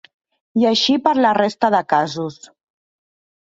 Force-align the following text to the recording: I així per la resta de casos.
I 0.61 0.63
així 0.69 0.95
per 1.07 1.13
la 1.25 1.33
resta 1.39 1.71
de 1.77 1.83
casos. 1.93 2.41